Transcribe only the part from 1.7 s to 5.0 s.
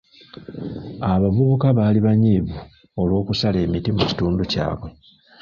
baali banyiivu olw'okusala emiti mu kitundu kyabwe.